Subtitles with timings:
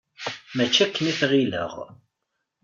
[0.55, 1.73] Mačči akken i t-ɣilleɣ.